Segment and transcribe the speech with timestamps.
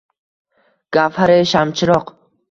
[0.97, 2.11] Gavhari shamchiroq